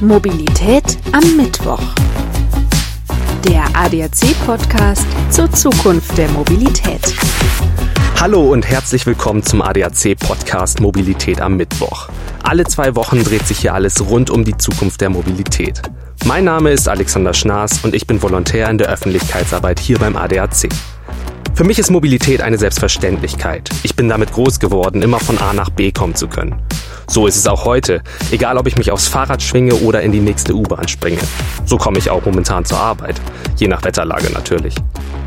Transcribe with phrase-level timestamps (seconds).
[0.00, 1.82] Mobilität am Mittwoch.
[3.48, 7.14] Der ADAC-Podcast zur Zukunft der Mobilität.
[8.20, 12.08] Hallo und herzlich willkommen zum ADAC-Podcast Mobilität am Mittwoch.
[12.44, 15.82] Alle zwei Wochen dreht sich hier alles rund um die Zukunft der Mobilität.
[16.24, 20.68] Mein Name ist Alexander Schnaas und ich bin Volontär in der Öffentlichkeitsarbeit hier beim ADAC.
[21.54, 23.68] Für mich ist Mobilität eine Selbstverständlichkeit.
[23.82, 26.62] Ich bin damit groß geworden, immer von A nach B kommen zu können.
[27.10, 30.20] So ist es auch heute, egal ob ich mich aufs Fahrrad schwinge oder in die
[30.20, 31.20] nächste U-Bahn springe.
[31.64, 33.18] So komme ich auch momentan zur Arbeit,
[33.56, 34.74] je nach Wetterlage natürlich.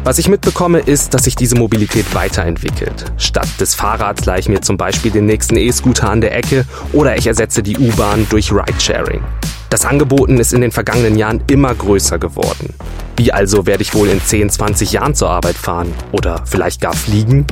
[0.03, 3.11] Was ich mitbekomme, ist, dass sich diese Mobilität weiterentwickelt.
[3.17, 7.17] Statt des Fahrrads leih ich mir zum Beispiel den nächsten E-Scooter an der Ecke oder
[7.17, 9.23] ich ersetze die U-Bahn durch Ridesharing.
[9.71, 12.75] Das Angeboten ist in den vergangenen Jahren immer größer geworden.
[13.17, 15.93] Wie also werde ich wohl in 10, 20 Jahren zur Arbeit fahren?
[16.11, 17.47] Oder vielleicht gar fliegen?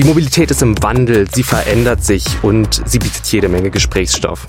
[0.00, 4.46] Die Mobilität ist im Wandel, sie verändert sich und sie bietet jede Menge Gesprächsstoff.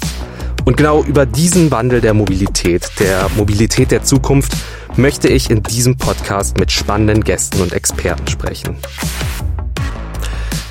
[0.63, 4.53] Und genau über diesen Wandel der Mobilität, der Mobilität der Zukunft,
[4.95, 8.77] möchte ich in diesem Podcast mit spannenden Gästen und Experten sprechen.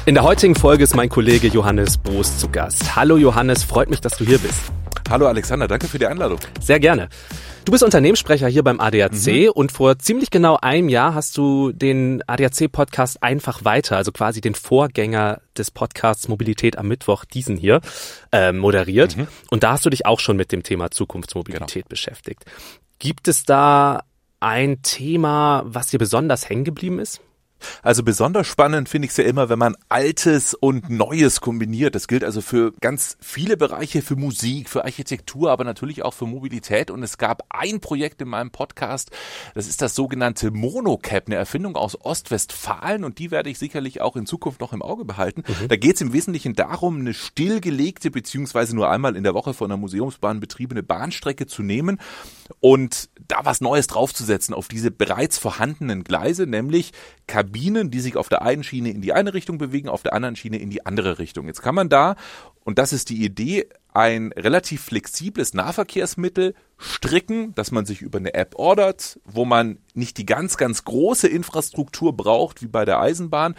[0.07, 2.97] In der heutigen Folge ist mein Kollege Johannes Boos zu Gast.
[2.97, 4.73] Hallo Johannes, freut mich, dass du hier bist.
[5.11, 6.39] Hallo Alexander, danke für die Einladung.
[6.61, 7.09] Sehr gerne.
[7.65, 9.51] Du bist Unternehmenssprecher hier beim ADAC mhm.
[9.53, 14.55] und vor ziemlich genau einem Jahr hast du den ADAC-Podcast einfach weiter, also quasi den
[14.55, 17.81] Vorgänger des Podcasts Mobilität am Mittwoch, diesen hier,
[18.31, 19.17] äh, moderiert.
[19.17, 19.27] Mhm.
[19.51, 21.89] Und da hast du dich auch schon mit dem Thema Zukunftsmobilität genau.
[21.89, 22.45] beschäftigt.
[23.01, 24.05] Gibt es da
[24.39, 27.21] ein Thema, was dir besonders hängen geblieben ist?
[27.83, 31.95] Also besonders spannend finde ich es ja immer, wenn man Altes und Neues kombiniert.
[31.95, 36.27] Das gilt also für ganz viele Bereiche, für Musik, für Architektur, aber natürlich auch für
[36.27, 36.91] Mobilität.
[36.91, 39.11] Und es gab ein Projekt in meinem Podcast,
[39.55, 44.17] das ist das sogenannte Monocap, eine Erfindung aus Ostwestfalen und die werde ich sicherlich auch
[44.17, 45.43] in Zukunft noch im Auge behalten.
[45.47, 45.69] Mhm.
[45.69, 49.69] Da geht es im Wesentlichen darum, eine stillgelegte beziehungsweise nur einmal in der Woche von
[49.69, 52.01] der Museumsbahn betriebene Bahnstrecke zu nehmen
[52.61, 56.93] und da was Neues draufzusetzen auf diese bereits vorhandenen Gleise, nämlich
[57.27, 60.37] Kabinen, die sich auf der einen Schiene in die eine Richtung bewegen, auf der anderen
[60.37, 61.47] Schiene in die andere Richtung.
[61.47, 62.17] Jetzt kann man da,
[62.65, 68.35] und das ist die Idee, ein relativ flexibles Nahverkehrsmittel stricken, dass man sich über eine
[68.35, 73.55] App ordert, wo man nicht die ganz, ganz große Infrastruktur braucht, wie bei der Eisenbahn.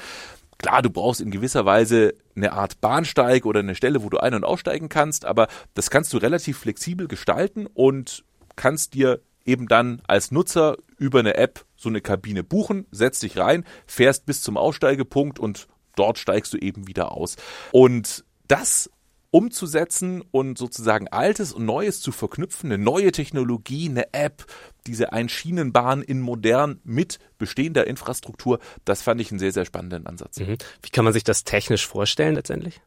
[0.58, 4.36] Klar, du brauchst in gewisser Weise eine Art Bahnsteig oder eine Stelle, wo du ein-
[4.36, 8.24] und aussteigen kannst, aber das kannst du relativ flexibel gestalten und
[8.56, 13.38] kannst dir eben dann als Nutzer über eine App so eine Kabine buchen, setzt dich
[13.38, 17.36] rein, fährst bis zum Aussteigepunkt und dort steigst du eben wieder aus.
[17.72, 18.90] Und das
[19.32, 24.46] umzusetzen und sozusagen Altes und Neues zu verknüpfen, eine neue Technologie, eine App,
[24.86, 30.40] diese Einschienenbahn in modern mit bestehender Infrastruktur, das fand ich einen sehr, sehr spannenden Ansatz.
[30.40, 30.58] Mhm.
[30.82, 32.82] Wie kann man sich das technisch vorstellen letztendlich?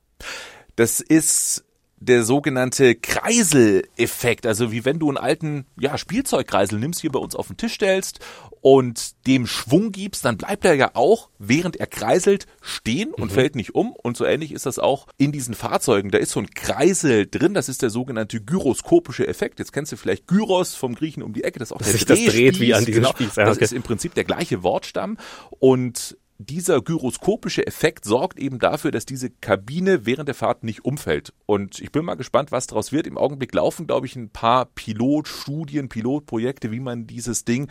[0.76, 1.64] Das ist
[1.98, 7.34] der sogenannte Kreiseleffekt, also wie wenn du einen alten ja, Spielzeugkreisel nimmst, hier bei uns
[7.34, 8.20] auf den Tisch stellst
[8.60, 13.34] und dem Schwung gibst, dann bleibt er ja auch, während er kreiselt, stehen und mhm.
[13.34, 13.92] fällt nicht um.
[13.92, 16.10] Und so ähnlich ist das auch in diesen Fahrzeugen.
[16.10, 19.58] Da ist so ein Kreisel drin, das ist der sogenannte gyroskopische Effekt.
[19.58, 21.94] Jetzt kennst du vielleicht Gyros vom Griechen um die Ecke, das ist auch das der
[21.94, 23.14] sich das dreht wie an diesem genau.
[23.14, 23.34] Spieß.
[23.34, 25.16] Das ist im Prinzip der gleiche Wortstamm
[25.58, 26.16] und
[26.46, 31.32] dieser gyroskopische Effekt sorgt eben dafür, dass diese Kabine während der Fahrt nicht umfällt.
[31.46, 33.06] Und ich bin mal gespannt, was daraus wird.
[33.06, 37.70] Im Augenblick laufen, glaube ich, ein paar Pilotstudien, Pilotprojekte, wie man dieses Ding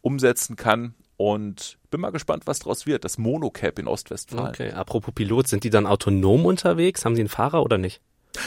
[0.00, 0.94] umsetzen kann.
[1.16, 3.04] Und bin mal gespannt, was daraus wird.
[3.04, 4.50] Das Monocap in Ostwestfalen.
[4.50, 7.04] Okay, apropos Pilot, sind die dann autonom unterwegs?
[7.04, 8.00] Haben sie einen Fahrer oder nicht?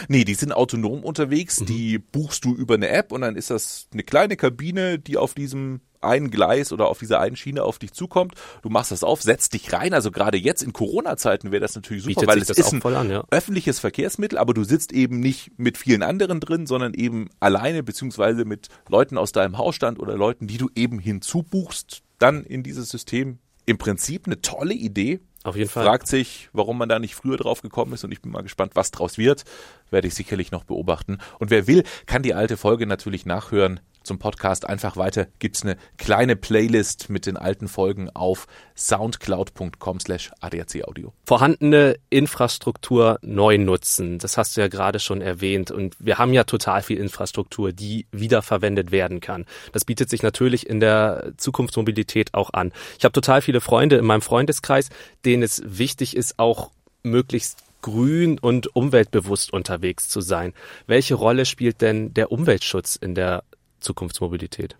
[0.08, 1.62] Nee, die sind autonom unterwegs.
[1.62, 1.66] Mhm.
[1.66, 5.34] Die buchst du über eine App und dann ist das eine kleine Kabine, die auf
[5.34, 8.36] diesem ein Gleis oder auf dieser einen Schiene auf dich zukommt.
[8.62, 9.94] Du machst das auf, setzt dich rein.
[9.94, 13.10] Also gerade jetzt in Corona-Zeiten wäre das natürlich super, Bietet weil es ist ein an,
[13.10, 13.24] ja.
[13.30, 18.46] öffentliches Verkehrsmittel, aber du sitzt eben nicht mit vielen anderen drin, sondern eben alleine beziehungsweise
[18.46, 23.40] mit Leuten aus deinem Hausstand oder Leuten, die du eben hinzubuchst, dann in dieses System.
[23.66, 25.20] Im Prinzip eine tolle Idee.
[25.44, 25.86] Auf jeden Fall.
[25.86, 28.74] Fragt sich, warum man da nicht früher drauf gekommen ist und ich bin mal gespannt,
[28.76, 29.44] was draus wird.
[29.90, 31.18] Werde ich sicherlich noch beobachten.
[31.40, 35.78] Und wer will, kann die alte Folge natürlich nachhören zum Podcast einfach weiter gibt's eine
[35.98, 41.14] kleine Playlist mit den alten Folgen auf soundcloud.com slash adacaudio.
[41.26, 46.44] Vorhandene Infrastruktur neu nutzen, das hast du ja gerade schon erwähnt und wir haben ja
[46.44, 49.46] total viel Infrastruktur, die wiederverwendet werden kann.
[49.72, 52.72] Das bietet sich natürlich in der Zukunftsmobilität auch an.
[52.98, 54.90] Ich habe total viele Freunde in meinem Freundeskreis,
[55.26, 56.72] denen es wichtig ist, auch
[57.04, 60.54] möglichst grün und umweltbewusst unterwegs zu sein.
[60.88, 63.44] Welche Rolle spielt denn der Umweltschutz in der
[63.82, 64.78] Zukunftsmobilität?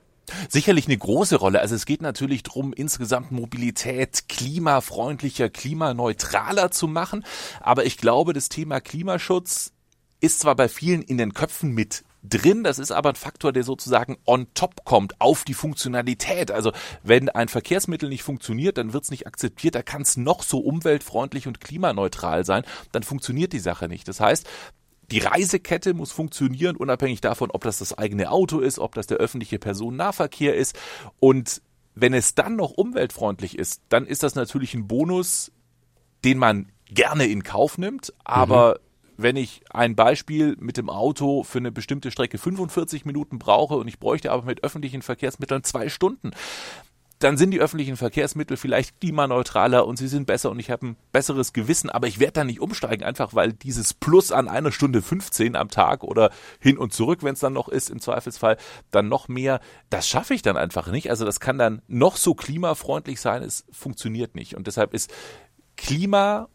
[0.50, 1.60] Sicherlich eine große Rolle.
[1.60, 7.26] Also es geht natürlich darum, insgesamt Mobilität klimafreundlicher, klimaneutraler zu machen.
[7.60, 9.74] Aber ich glaube, das Thema Klimaschutz
[10.20, 12.64] ist zwar bei vielen in den Köpfen mit drin.
[12.64, 16.52] Das ist aber ein Faktor, der sozusagen on top kommt auf die Funktionalität.
[16.52, 16.72] Also
[17.04, 19.76] wenn ein Verkehrsmittel nicht funktioniert, dann wird es nicht akzeptiert.
[19.76, 22.64] Da kann es noch so umweltfreundlich und klimaneutral sein.
[22.92, 24.08] Dann funktioniert die Sache nicht.
[24.08, 24.48] Das heißt,
[25.12, 29.18] die Reisekette muss funktionieren, unabhängig davon, ob das das eigene Auto ist, ob das der
[29.18, 30.78] öffentliche Personennahverkehr ist.
[31.20, 31.62] Und
[31.96, 35.52] wenn es dann noch umweltfreundlich ist, dann ist das natürlich ein Bonus,
[36.24, 41.44] den man gerne in Kauf nimmt, aber mhm wenn ich ein Beispiel mit dem Auto
[41.44, 45.90] für eine bestimmte Strecke 45 Minuten brauche und ich bräuchte aber mit öffentlichen Verkehrsmitteln zwei
[45.90, 46.32] Stunden,
[47.24, 50.96] dann sind die öffentlichen Verkehrsmittel vielleicht klimaneutraler und sie sind besser und ich habe ein
[51.12, 55.02] besseres Gewissen, aber ich werde da nicht umsteigen, einfach weil dieses Plus an einer Stunde
[55.02, 58.58] 15 am Tag oder hin und zurück, wenn es dann noch ist, im Zweifelsfall
[58.90, 59.60] dann noch mehr,
[59.90, 61.10] das schaffe ich dann einfach nicht.
[61.10, 64.56] Also das kann dann noch so klimafreundlich sein, es funktioniert nicht.
[64.56, 65.14] Und deshalb ist
[65.78, 66.50] Klima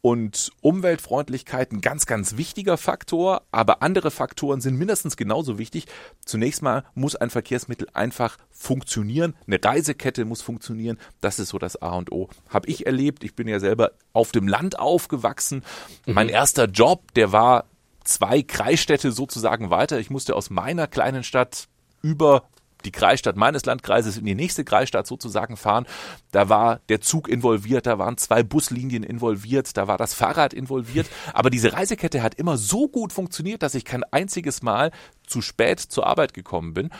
[0.00, 5.86] und Umweltfreundlichkeit ein ganz, ganz wichtiger Faktor, aber andere Faktoren sind mindestens genauso wichtig.
[6.24, 11.80] Zunächst mal muss ein Verkehrsmittel einfach funktionieren, eine Reisekette muss funktionieren, das ist so das
[11.82, 12.28] A und O.
[12.48, 15.64] Habe ich erlebt, ich bin ja selber auf dem Land aufgewachsen.
[16.06, 16.14] Mhm.
[16.14, 17.64] Mein erster Job, der war
[18.04, 19.98] zwei Kreisstädte sozusagen weiter.
[19.98, 21.68] Ich musste aus meiner kleinen Stadt
[22.02, 22.44] über
[22.84, 25.86] die Kreisstadt meines Landkreises in die nächste Kreisstadt sozusagen fahren.
[26.30, 31.08] Da war der Zug involviert, da waren zwei Buslinien involviert, da war das Fahrrad involviert.
[31.32, 34.90] Aber diese Reisekette hat immer so gut funktioniert, dass ich kein einziges Mal
[35.26, 36.90] zu spät zur Arbeit gekommen bin.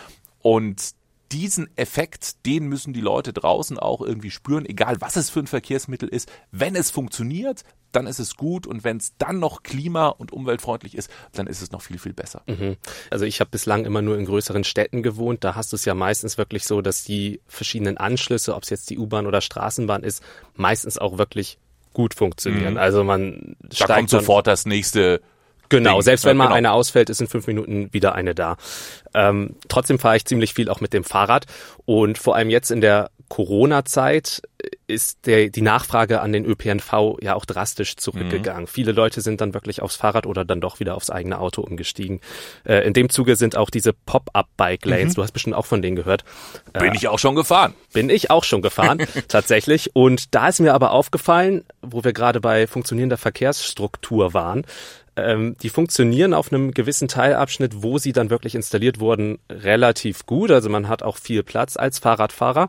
[0.41, 0.98] Und
[1.33, 5.47] diesen Effekt, den müssen die Leute draußen auch irgendwie spüren, egal was es für ein
[5.47, 6.31] Verkehrsmittel ist.
[6.51, 10.95] Wenn es funktioniert, dann ist es gut und wenn es dann noch klima- und umweltfreundlich
[10.95, 12.43] ist, dann ist es noch viel, viel besser.
[12.47, 12.77] Mhm.
[13.11, 15.45] Also ich habe bislang immer nur in größeren Städten gewohnt.
[15.45, 18.91] Da hast du es ja meistens wirklich so, dass die verschiedenen Anschlüsse, ob es jetzt
[18.91, 20.23] die U-Bahn oder Straßenbahn ist,
[20.55, 21.59] meistens auch wirklich
[21.93, 22.75] gut funktionieren.
[22.75, 22.79] Mhm.
[22.79, 25.21] Also man da steigt kommt sofort das nächste
[25.69, 26.03] Genau, Ding.
[26.03, 26.57] selbst wenn mal genau.
[26.57, 28.57] eine ausfällt, ist in fünf Minuten wieder eine da.
[29.15, 31.47] Ähm, trotzdem fahre ich ziemlich viel auch mit dem Fahrrad
[31.85, 34.43] und vor allem jetzt in der Corona-Zeit
[34.87, 38.63] ist der, die Nachfrage an den ÖPNV ja auch drastisch zurückgegangen.
[38.63, 38.69] Mhm.
[38.69, 42.21] Viele Leute sind dann wirklich aufs Fahrrad oder dann doch wieder aufs eigene Auto umgestiegen.
[42.65, 45.15] Äh, in dem Zuge sind auch diese Pop-up-Bike-Lanes, mhm.
[45.15, 46.25] du hast bestimmt auch von denen gehört.
[46.73, 47.75] Bin äh, ich auch schon gefahren.
[47.93, 49.95] Bin ich auch schon gefahren, tatsächlich.
[49.95, 54.65] Und da ist mir aber aufgefallen, wo wir gerade bei funktionierender Verkehrsstruktur waren,
[55.25, 60.51] ähm, die funktionieren auf einem gewissen Teilabschnitt, wo sie dann wirklich installiert wurden, relativ gut.
[60.51, 62.69] Also man hat auch viel Platz als Fahrradfahrer.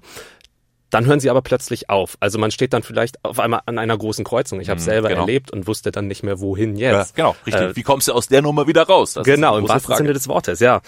[0.89, 2.17] Dann hören sie aber plötzlich auf.
[2.19, 4.59] Also man steht dann vielleicht auf einmal an einer großen Kreuzung.
[4.59, 5.21] Ich habe mhm, selber genau.
[5.21, 7.15] erlebt und wusste dann nicht mehr, wohin jetzt.
[7.17, 7.61] Ja, genau, richtig.
[7.61, 9.13] Äh, Wie kommst du aus der Nummer wieder raus?
[9.13, 9.97] Das genau, im wahrsten Frage.
[9.99, 10.81] Sinne des Wortes, ja.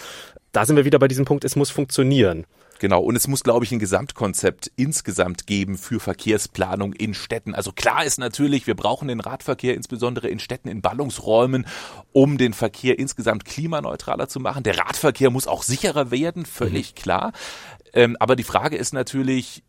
[0.52, 2.46] Da sind wir wieder bei diesem Punkt, es muss funktionieren.
[2.82, 7.54] Genau, und es muss, glaube ich, ein Gesamtkonzept insgesamt geben für Verkehrsplanung in Städten.
[7.54, 11.68] Also klar ist natürlich, wir brauchen den Radverkehr, insbesondere in Städten, in Ballungsräumen,
[12.12, 14.64] um den Verkehr insgesamt klimaneutraler zu machen.
[14.64, 16.96] Der Radverkehr muss auch sicherer werden, völlig mhm.
[16.96, 17.34] klar.
[17.94, 19.62] Ähm, aber die Frage ist natürlich,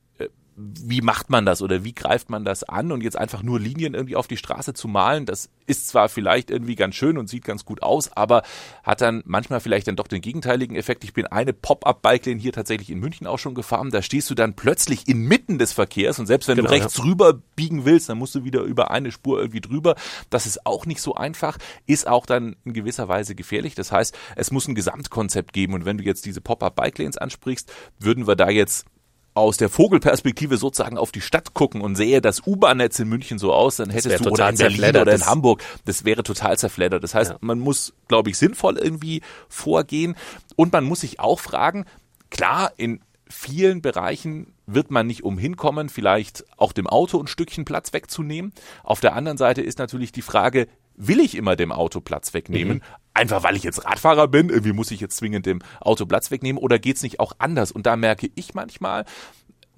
[0.56, 3.94] wie macht man das oder wie greift man das an und jetzt einfach nur Linien
[3.94, 7.44] irgendwie auf die Straße zu malen, das ist zwar vielleicht irgendwie ganz schön und sieht
[7.44, 8.43] ganz gut aus, aber
[8.82, 11.04] hat dann manchmal vielleicht dann doch den gegenteiligen Effekt.
[11.04, 14.54] Ich bin eine Pop-up-Bike-Lane hier tatsächlich in München auch schon gefahren, da stehst du dann
[14.54, 17.04] plötzlich inmitten des Verkehrs und selbst wenn genau, du rechts ja.
[17.04, 19.94] rüber biegen willst, dann musst du wieder über eine Spur irgendwie drüber.
[20.28, 23.75] Das ist auch nicht so einfach, ist auch dann in gewisser Weise gefährlich.
[23.75, 28.26] Das heißt, es muss ein Gesamtkonzept geben und wenn du jetzt diese Pop-up-Bike-Lanes ansprichst, würden
[28.26, 28.87] wir da jetzt
[29.35, 33.53] aus der Vogelperspektive sozusagen auf die Stadt gucken und sehe das U-Bahn-Netz in München so
[33.53, 37.03] aus, dann hättest du oder in Berlin oder in Hamburg, das wäre total zerfleddert.
[37.03, 37.39] Das heißt, ja.
[37.41, 40.17] man muss, glaube ich, sinnvoll irgendwie vorgehen
[40.57, 41.87] und man muss sich auch fragen,
[42.31, 47.65] klar, in vielen Bereichen wird man nicht umhin kommen, vielleicht auch dem Auto ein Stückchen
[47.65, 48.53] Platz wegzunehmen.
[48.85, 52.78] Auf der anderen Seite ist natürlich die Frage, will ich immer dem Auto Platz wegnehmen?
[52.78, 52.82] Mhm.
[53.14, 56.61] Einfach weil ich jetzt Radfahrer bin, irgendwie muss ich jetzt zwingend dem Auto Platz wegnehmen
[56.61, 57.72] oder geht's nicht auch anders?
[57.72, 59.04] Und da merke ich manchmal,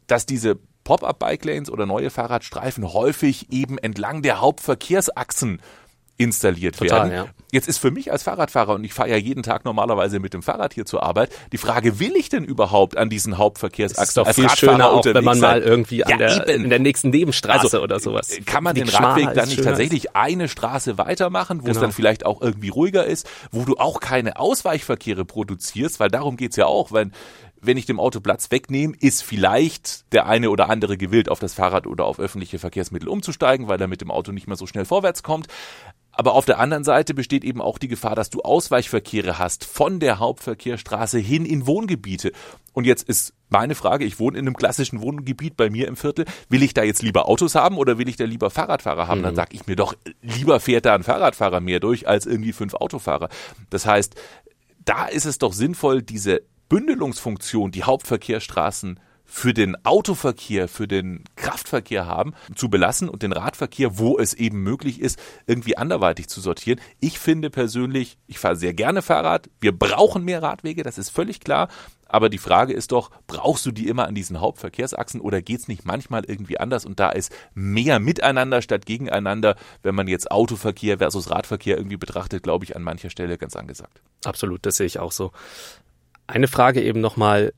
[0.06, 5.60] dass diese Pop-up-Bike-Lanes oder neue Fahrradstreifen häufig eben entlang der Hauptverkehrsachsen
[6.16, 7.26] installiert Total, werden.
[7.26, 7.32] Ja.
[7.50, 10.42] Jetzt ist für mich als Fahrradfahrer, und ich fahre ja jeden Tag normalerweise mit dem
[10.42, 14.26] Fahrrad hier zur Arbeit, die Frage, will ich denn überhaupt an diesen Hauptverkehrsachsen ist doch
[14.26, 17.62] als viel Radfahrer schöner auch, wenn man mal irgendwie an der, in der nächsten Nebenstraße
[17.62, 18.36] also, oder sowas.
[18.46, 21.74] Kann man den Radweg dann nicht tatsächlich eine Straße weitermachen, wo genau.
[21.74, 26.36] es dann vielleicht auch irgendwie ruhiger ist, wo du auch keine Ausweichverkehre produzierst, weil darum
[26.36, 27.12] geht's ja auch, wenn
[27.66, 31.54] wenn ich dem Auto Platz wegnehme, ist vielleicht der eine oder andere gewillt, auf das
[31.54, 34.84] Fahrrad oder auf öffentliche Verkehrsmittel umzusteigen, weil er mit dem Auto nicht mehr so schnell
[34.84, 35.46] vorwärts kommt.
[36.16, 40.00] Aber auf der anderen Seite besteht eben auch die Gefahr, dass du Ausweichverkehre hast von
[40.00, 42.32] der Hauptverkehrsstraße hin in Wohngebiete.
[42.72, 46.24] Und jetzt ist meine Frage, ich wohne in einem klassischen Wohngebiet bei mir im Viertel,
[46.48, 49.20] will ich da jetzt lieber Autos haben oder will ich da lieber Fahrradfahrer haben?
[49.20, 49.24] Mhm.
[49.24, 52.74] Dann sage ich mir doch, lieber fährt da ein Fahrradfahrer mehr durch als irgendwie fünf
[52.74, 53.28] Autofahrer.
[53.70, 54.14] Das heißt,
[54.84, 59.00] da ist es doch sinnvoll, diese Bündelungsfunktion, die Hauptverkehrsstraßen
[59.34, 64.62] für den Autoverkehr, für den Kraftverkehr haben, zu belassen und den Radverkehr, wo es eben
[64.62, 66.80] möglich ist, irgendwie anderweitig zu sortieren.
[67.00, 69.50] Ich finde persönlich, ich fahre sehr gerne Fahrrad.
[69.60, 71.66] Wir brauchen mehr Radwege, das ist völlig klar.
[72.06, 75.84] Aber die Frage ist doch, brauchst du die immer an diesen Hauptverkehrsachsen oder geht's nicht
[75.84, 81.28] manchmal irgendwie anders und da ist mehr miteinander statt gegeneinander, wenn man jetzt Autoverkehr versus
[81.28, 84.00] Radverkehr irgendwie betrachtet, glaube ich, an mancher Stelle ganz angesagt.
[84.24, 85.32] Absolut, das sehe ich auch so.
[86.28, 87.52] Eine Frage eben nochmal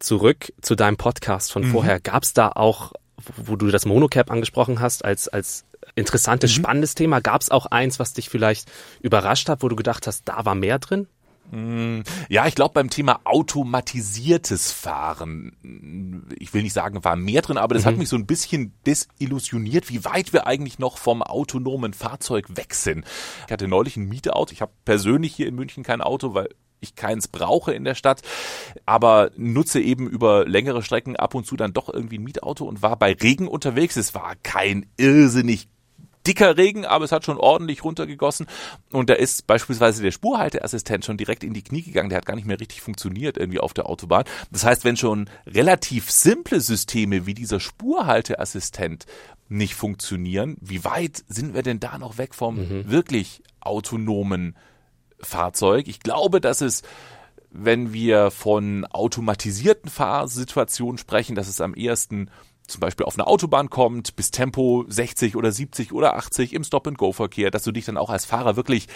[0.00, 1.70] zurück zu deinem Podcast von mhm.
[1.70, 2.00] vorher.
[2.00, 2.92] Gab es da auch,
[3.36, 5.64] wo du das Monocap angesprochen hast, als, als
[5.94, 6.62] interessantes, mhm.
[6.62, 10.28] spannendes Thema, gab es auch eins, was dich vielleicht überrascht hat, wo du gedacht hast,
[10.28, 11.06] da war mehr drin?
[11.50, 17.58] Mm, ja, ich glaube beim Thema automatisiertes Fahren, ich will nicht sagen, war mehr drin,
[17.58, 17.88] aber das mhm.
[17.88, 22.74] hat mich so ein bisschen desillusioniert, wie weit wir eigentlich noch vom autonomen Fahrzeug weg
[22.74, 23.04] sind.
[23.46, 24.52] Ich hatte neulich ein Mietauto.
[24.52, 28.22] Ich habe persönlich hier in München kein Auto, weil ich keins brauche in der Stadt,
[28.86, 32.82] aber nutze eben über längere Strecken ab und zu dann doch irgendwie ein Mietauto und
[32.82, 33.96] war bei Regen unterwegs.
[33.96, 35.68] Es war kein irrsinnig
[36.26, 38.46] dicker Regen, aber es hat schon ordentlich runtergegossen.
[38.92, 42.10] Und da ist beispielsweise der Spurhalteassistent schon direkt in die Knie gegangen.
[42.10, 44.24] Der hat gar nicht mehr richtig funktioniert irgendwie auf der Autobahn.
[44.50, 49.06] Das heißt, wenn schon relativ simple Systeme wie dieser Spurhalteassistent
[49.48, 52.90] nicht funktionieren, wie weit sind wir denn da noch weg vom mhm.
[52.90, 54.56] wirklich autonomen
[55.22, 55.88] Fahrzeug.
[55.88, 56.82] Ich glaube, dass es
[57.50, 62.30] wenn wir von automatisierten Fahrsituationen sprechen, dass es am ehesten
[62.66, 67.50] zum Beispiel auf eine Autobahn kommt, bis Tempo 60 oder 70 oder 80 im Stop-and-Go-Verkehr,
[67.50, 68.86] dass du dich dann auch als Fahrer wirklich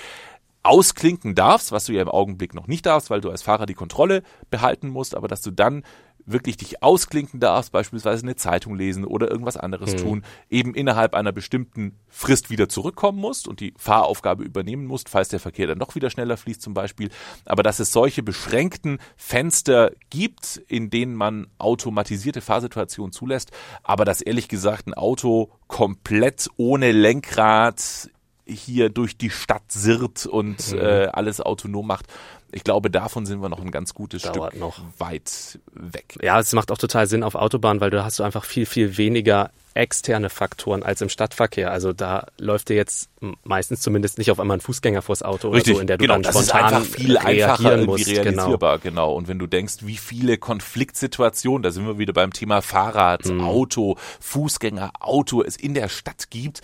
[0.63, 3.75] ausklinken darfst, was du ja im Augenblick noch nicht darfst, weil du als Fahrer die
[3.75, 5.83] Kontrolle behalten musst, aber dass du dann
[6.27, 9.99] wirklich dich ausklinken darfst, beispielsweise eine Zeitung lesen oder irgendwas anderes mhm.
[9.99, 15.29] tun, eben innerhalb einer bestimmten Frist wieder zurückkommen musst und die Fahraufgabe übernehmen musst, falls
[15.29, 17.11] der Verkehr dann doch wieder schneller fließt zum Beispiel.
[17.45, 23.51] Aber dass es solche beschränkten Fenster gibt, in denen man automatisierte Fahrsituationen zulässt,
[23.83, 28.11] aber dass ehrlich gesagt ein Auto komplett ohne Lenkrad
[28.47, 30.79] hier durch die Stadt sirrt und mhm.
[30.79, 32.07] äh, alles autonom macht.
[32.55, 34.81] Ich glaube, davon sind wir noch ein ganz gutes Dauert Stück noch.
[34.99, 36.17] weit weg.
[36.23, 38.97] Ja, es macht auch total Sinn auf Autobahn, weil du hast du einfach viel, viel
[38.97, 41.73] weniger externe Faktoren als im Stadtverkehr.
[41.73, 43.11] Also da läuft dir jetzt
[43.43, 46.03] meistens zumindest nicht auf einmal ein Fußgänger vors Auto Richtig, oder so, in der du
[46.03, 48.07] genau, dann das spontan ist einfach viel einfacher musst.
[48.07, 48.23] Genau.
[48.23, 49.09] realisierbar, genau.
[49.09, 49.15] genau.
[49.15, 53.41] Und wenn du denkst, wie viele Konfliktsituationen, da sind wir wieder beim Thema Fahrrad, mhm.
[53.41, 56.63] Auto, Fußgänger, Auto es in der Stadt gibt,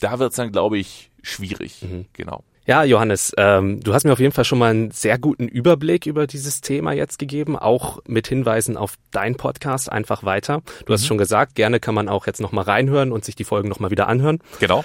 [0.00, 1.82] da wird es dann, glaube ich, schwierig.
[1.82, 2.04] Mhm.
[2.12, 2.44] Genau.
[2.66, 6.06] Ja, Johannes, ähm, du hast mir auf jeden Fall schon mal einen sehr guten Überblick
[6.06, 10.62] über dieses Thema jetzt gegeben, auch mit Hinweisen auf dein Podcast einfach weiter.
[10.86, 10.94] Du mhm.
[10.94, 13.90] hast schon gesagt, gerne kann man auch jetzt nochmal reinhören und sich die Folgen nochmal
[13.90, 14.38] wieder anhören.
[14.60, 14.82] Genau.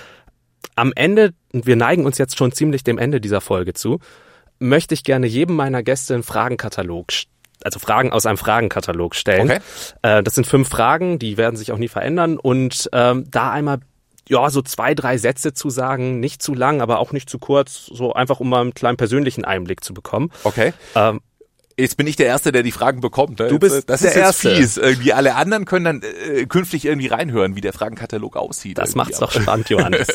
[0.75, 3.99] Am Ende, wir neigen uns jetzt schon ziemlich dem Ende dieser Folge zu,
[4.59, 7.07] möchte ich gerne jedem meiner Gäste einen Fragenkatalog
[7.61, 9.51] also Fragen aus einem Fragenkatalog stellen.
[9.51, 9.59] Okay.
[10.01, 13.79] Äh, das sind fünf Fragen, die werden sich auch nie verändern und ähm, da einmal
[14.29, 17.87] ja, so zwei, drei Sätze zu sagen, nicht zu lang, aber auch nicht zu kurz,
[17.87, 20.31] so einfach um mal einen kleinen persönlichen Einblick zu bekommen.
[20.43, 20.73] Okay.
[20.95, 21.19] Ähm,
[21.77, 23.39] Jetzt bin ich der Erste, der die Fragen bekommt.
[23.39, 23.47] Ne?
[23.47, 24.53] Du bist das der ist Erste.
[24.53, 24.75] fies.
[24.75, 28.77] Irgendwie alle anderen können dann äh, künftig irgendwie reinhören, wie der Fragenkatalog aussieht.
[28.77, 30.09] Das macht's doch spannend, Johannes.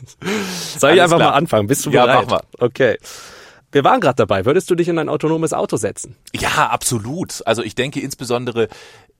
[0.78, 1.32] Soll ich einfach klar.
[1.32, 1.68] mal anfangen?
[1.68, 2.08] Bist du bereit?
[2.08, 2.42] Ja, mach mal.
[2.58, 2.96] Okay.
[3.72, 4.46] Wir waren gerade dabei.
[4.46, 6.16] Würdest du dich in ein autonomes Auto setzen?
[6.34, 7.42] Ja, absolut.
[7.46, 8.68] Also ich denke insbesondere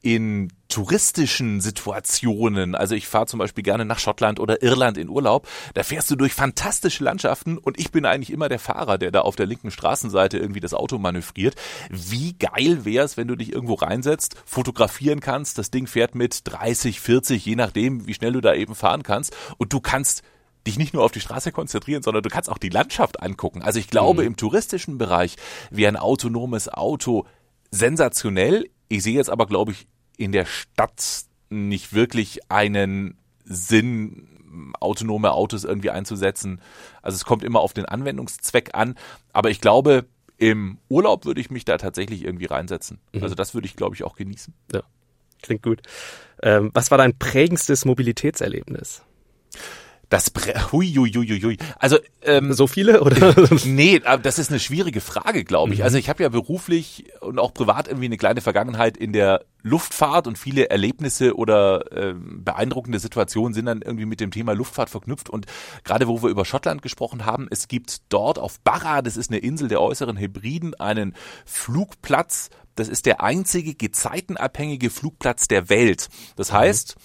[0.02, 5.46] in touristischen Situationen, also ich fahre zum Beispiel gerne nach Schottland oder Irland in Urlaub,
[5.74, 9.20] da fährst du durch fantastische Landschaften und ich bin eigentlich immer der Fahrer, der da
[9.20, 11.54] auf der linken Straßenseite irgendwie das Auto manövriert.
[11.90, 17.00] Wie geil wär's, wenn du dich irgendwo reinsetzt, fotografieren kannst, das Ding fährt mit 30,
[17.00, 20.22] 40, je nachdem, wie schnell du da eben fahren kannst und du kannst
[20.66, 23.62] dich nicht nur auf die Straße konzentrieren, sondern du kannst auch die Landschaft angucken.
[23.62, 24.28] Also ich glaube, mhm.
[24.28, 25.36] im touristischen Bereich
[25.70, 27.26] wäre ein autonomes Auto
[27.70, 28.68] sensationell.
[28.92, 29.86] Ich sehe jetzt aber, glaube ich,
[30.18, 34.28] in der Stadt nicht wirklich einen Sinn,
[34.80, 36.60] autonome Autos irgendwie einzusetzen.
[37.00, 38.96] Also es kommt immer auf den Anwendungszweck an.
[39.32, 40.04] Aber ich glaube,
[40.36, 43.00] im Urlaub würde ich mich da tatsächlich irgendwie reinsetzen.
[43.14, 43.22] Mhm.
[43.22, 44.52] Also das würde ich, glaube ich, auch genießen.
[44.72, 44.82] Ja,
[45.40, 45.80] klingt gut.
[46.42, 49.02] Ähm, was war dein prägendstes Mobilitätserlebnis?
[50.12, 51.56] Das Bre hui, hui, hui, hui.
[51.78, 53.34] Also ähm, so viele oder?
[53.64, 55.78] nee, das ist eine schwierige Frage, glaube ich.
[55.78, 55.84] Mhm.
[55.84, 60.26] Also ich habe ja beruflich und auch privat irgendwie eine kleine Vergangenheit in der Luftfahrt
[60.26, 65.30] und viele Erlebnisse oder äh, beeindruckende Situationen sind dann irgendwie mit dem Thema Luftfahrt verknüpft.
[65.30, 65.46] Und
[65.82, 69.38] gerade wo wir über Schottland gesprochen haben, es gibt dort auf Barra, das ist eine
[69.38, 71.14] Insel der äußeren Hebriden, einen
[71.46, 72.50] Flugplatz.
[72.74, 76.10] Das ist der einzige gezeitenabhängige Flugplatz der Welt.
[76.36, 76.96] Das heißt,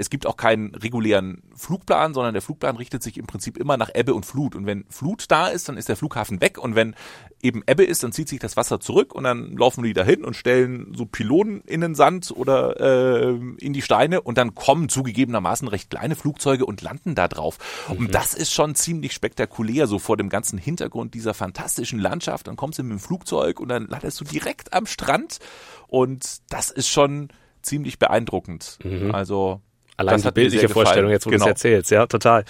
[0.00, 3.90] es gibt auch keinen regulären Flugplan, sondern der Flugplan richtet sich im Prinzip immer nach
[3.94, 4.56] Ebbe und Flut.
[4.56, 6.56] Und wenn Flut da ist, dann ist der Flughafen weg.
[6.56, 6.94] Und wenn
[7.42, 10.36] eben Ebbe ist, dann zieht sich das Wasser zurück und dann laufen die dahin und
[10.36, 15.68] stellen so Pylonen in den Sand oder äh, in die Steine und dann kommen zugegebenermaßen
[15.68, 17.58] recht kleine Flugzeuge und landen da drauf.
[17.88, 17.98] Mhm.
[17.98, 22.46] Und das ist schon ziemlich spektakulär, so vor dem ganzen Hintergrund dieser fantastischen Landschaft.
[22.46, 25.40] Dann kommst du mit dem Flugzeug und dann landest du direkt am Strand
[25.88, 27.28] und das ist schon
[27.62, 28.78] ziemlich beeindruckend.
[28.82, 29.14] Mhm.
[29.14, 29.60] Also
[30.00, 31.44] Allein die bildliche Vorstellung, jetzt wo genau.
[31.44, 32.44] du es erzählst, ja, total.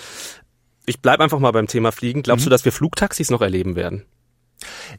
[0.87, 2.23] Ich bleib einfach mal beim Thema Fliegen.
[2.23, 2.47] Glaubst mhm.
[2.47, 4.05] du, dass wir Flugtaxis noch erleben werden?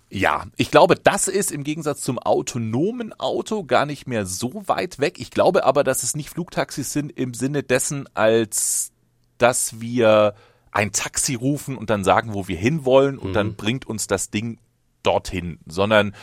[0.09, 4.99] Ja, ich glaube, das ist im Gegensatz zum autonomen Auto gar nicht mehr so weit
[4.99, 5.19] weg.
[5.19, 8.91] Ich glaube aber, dass es nicht Flugtaxis sind im Sinne dessen, als
[9.37, 10.35] dass wir
[10.71, 13.33] ein Taxi rufen und dann sagen, wo wir hinwollen und mhm.
[13.33, 14.57] dann bringt uns das Ding
[15.03, 16.15] dorthin, sondern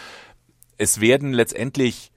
[0.76, 2.12] es werden letztendlich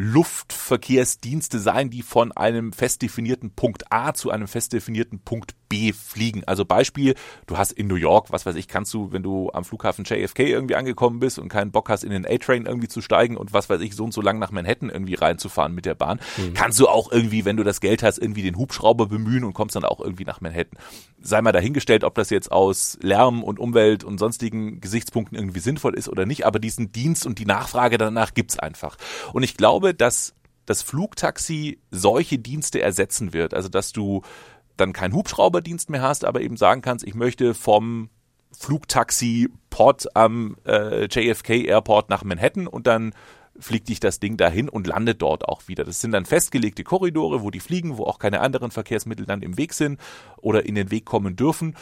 [0.00, 5.92] Luftverkehrsdienste sein, die von einem fest definierten Punkt A zu einem fest definierten Punkt B
[5.92, 6.44] fliegen.
[6.46, 7.14] Also Beispiel,
[7.46, 10.40] du hast in New York, was weiß ich, kannst du, wenn du am Flughafen JFK
[10.40, 13.68] irgendwie angekommen bist und keinen Bock hast, in den A-Train irgendwie zu steigen und was
[13.68, 16.54] weiß ich, so und so lang nach Manhattan irgendwie reinzufahren mit der Bahn, mhm.
[16.54, 19.76] kannst du auch irgendwie, wenn du das Geld hast, irgendwie den Hubschrauber bemühen und kommst
[19.76, 20.78] dann auch irgendwie nach Manhattan.
[21.20, 25.94] Sei mal dahingestellt, ob das jetzt aus Lärm und Umwelt und sonstigen Gesichtspunkten irgendwie sinnvoll
[25.94, 28.96] ist oder nicht, aber diesen Dienst und die Nachfrage danach gibt's einfach.
[29.32, 30.34] Und ich glaube, dass
[30.68, 33.54] das Flugtaxi solche Dienste ersetzen wird.
[33.54, 34.22] Also, dass du
[34.80, 38.10] dann keinen Hubschrauberdienst mehr hast, aber eben sagen kannst, ich möchte vom
[38.52, 43.12] Flugtaxi-Pod am äh, JFK Airport nach Manhattan und dann
[43.60, 45.84] fliegt dich das Ding dahin und landet dort auch wieder.
[45.84, 49.58] Das sind dann festgelegte Korridore, wo die fliegen, wo auch keine anderen Verkehrsmittel dann im
[49.58, 50.00] Weg sind
[50.36, 51.76] oder in den Weg kommen dürfen.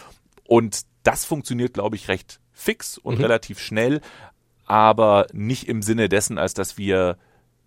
[0.45, 3.25] Und das funktioniert, glaube ich, recht fix und mhm.
[3.25, 4.01] relativ schnell,
[4.65, 7.19] aber nicht im Sinne dessen, als dass wir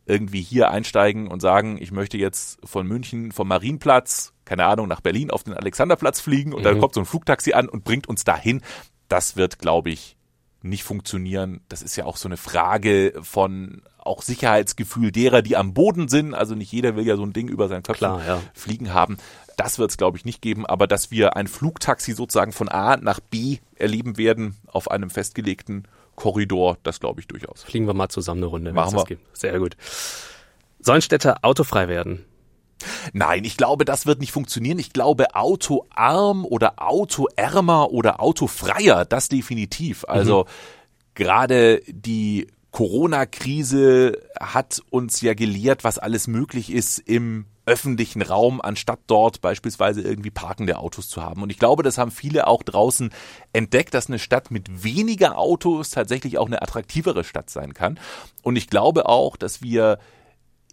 [0.06, 5.02] irgendwie hier einsteigen und sagen, ich möchte jetzt von München vom Marienplatz, keine Ahnung, nach
[5.02, 6.64] Berlin auf den Alexanderplatz fliegen und mhm.
[6.64, 8.62] dann kommt so ein Flugtaxi an und bringt uns dahin.
[9.08, 10.18] Das wird, glaube ich,
[10.64, 11.62] nicht funktionieren.
[11.70, 16.34] Das ist ja auch so eine Frage von auch Sicherheitsgefühl derer, die am Boden sind.
[16.34, 18.42] Also nicht jeder will ja so ein Ding über seinen Kopf ja.
[18.56, 19.18] fliegen haben.
[19.56, 20.66] Das wird es, glaube ich, nicht geben.
[20.66, 25.88] Aber dass wir ein Flugtaxi sozusagen von A nach B erleben werden auf einem festgelegten
[26.16, 27.64] Korridor, das glaube ich durchaus.
[27.64, 28.74] Fliegen wir mal zusammen eine Runde.
[28.74, 29.18] Machen wir.
[29.34, 29.78] Sehr gut.
[30.80, 32.26] Sollen Städte autofrei werden?
[33.14, 34.80] Nein, ich glaube, das wird nicht funktionieren.
[34.80, 40.06] Ich glaube, autoarm oder autoärmer oder autofreier, das definitiv.
[40.08, 40.48] Also mhm.
[41.16, 49.00] gerade die Corona-Krise hat uns ja gelehrt, was alles möglich ist im öffentlichen Raum, anstatt
[49.06, 51.44] dort beispielsweise irgendwie parkende Autos zu haben.
[51.44, 53.12] Und ich glaube, das haben viele auch draußen
[53.54, 58.00] entdeckt, dass eine Stadt mit weniger Autos tatsächlich auch eine attraktivere Stadt sein kann.
[58.42, 60.00] Und ich glaube auch, dass wir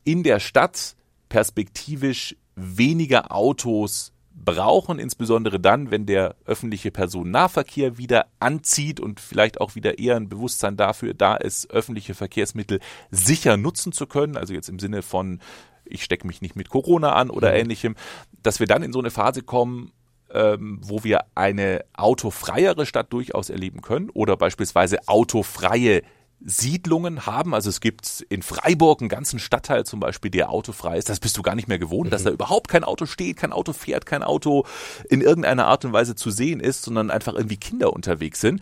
[0.04, 0.95] in der Stadt
[1.28, 9.74] perspektivisch weniger Autos brauchen, insbesondere dann, wenn der öffentliche Personennahverkehr wieder anzieht und vielleicht auch
[9.74, 14.68] wieder eher ein Bewusstsein dafür da ist, öffentliche Verkehrsmittel sicher nutzen zu können, also jetzt
[14.68, 15.40] im Sinne von
[15.88, 17.56] ich stecke mich nicht mit Corona an oder mhm.
[17.56, 17.96] ähnlichem,
[18.42, 19.92] dass wir dann in so eine Phase kommen,
[20.32, 26.02] ähm, wo wir eine autofreiere Stadt durchaus erleben können oder beispielsweise autofreie
[26.44, 27.54] Siedlungen haben.
[27.54, 31.08] Also es gibt in Freiburg einen ganzen Stadtteil zum Beispiel, der autofrei ist.
[31.08, 32.10] Das bist du gar nicht mehr gewohnt, mhm.
[32.10, 34.64] dass da überhaupt kein Auto steht, kein Auto fährt, kein Auto
[35.08, 38.60] in irgendeiner Art und Weise zu sehen ist, sondern einfach irgendwie Kinder unterwegs sind.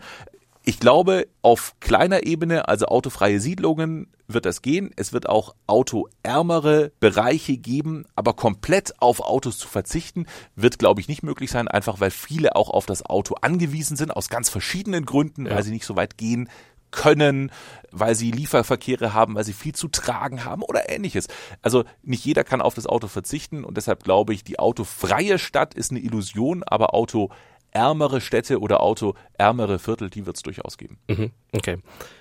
[0.67, 4.89] Ich glaube, auf kleiner Ebene, also autofreie Siedlungen, wird das gehen.
[4.95, 11.07] Es wird auch autoärmere Bereiche geben, aber komplett auf Autos zu verzichten, wird, glaube ich,
[11.07, 15.05] nicht möglich sein, einfach weil viele auch auf das Auto angewiesen sind, aus ganz verschiedenen
[15.05, 15.53] Gründen, ja.
[15.53, 16.49] weil sie nicht so weit gehen
[16.91, 17.51] können,
[17.91, 21.27] weil sie Lieferverkehre haben, weil sie viel zu tragen haben oder ähnliches.
[21.61, 25.73] Also nicht jeder kann auf das Auto verzichten und deshalb glaube ich, die autofreie Stadt
[25.73, 27.29] ist eine Illusion, aber Auto
[27.71, 30.97] ärmere Städte oder autoärmere Viertel, die wird es durchaus geben.
[31.07, 31.77] Mhm, okay.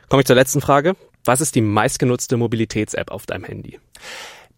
[0.09, 0.97] Komme ich zur letzten Frage.
[1.25, 3.79] Was ist die meistgenutzte Mobilitäts-App auf deinem Handy?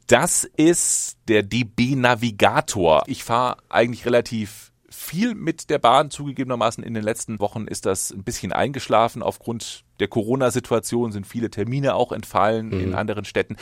[0.07, 3.03] Das ist der DB Navigator.
[3.07, 6.11] Ich fahre eigentlich relativ viel mit der Bahn.
[6.11, 9.23] Zugegebenermaßen in den letzten Wochen ist das ein bisschen eingeschlafen.
[9.23, 12.81] Aufgrund der Corona-Situation sind viele Termine auch entfallen mhm.
[12.81, 13.57] in anderen Städten.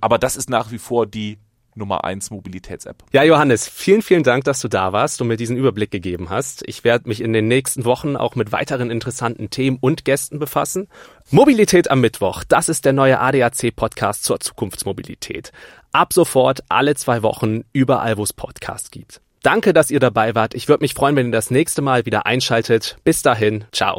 [0.00, 1.38] Aber das ist nach wie vor die
[1.74, 3.04] Nummer 1 Mobilitäts-App.
[3.12, 6.62] Ja, Johannes, vielen, vielen Dank, dass du da warst und mir diesen Überblick gegeben hast.
[6.66, 10.88] Ich werde mich in den nächsten Wochen auch mit weiteren interessanten Themen und Gästen befassen.
[11.30, 15.52] Mobilität am Mittwoch, das ist der neue ADAC-Podcast zur Zukunftsmobilität.
[15.92, 19.20] Ab sofort alle zwei Wochen überall, wo es Podcasts gibt.
[19.42, 20.54] Danke, dass ihr dabei wart.
[20.54, 22.98] Ich würde mich freuen, wenn ihr das nächste Mal wieder einschaltet.
[23.04, 23.98] Bis dahin, ciao.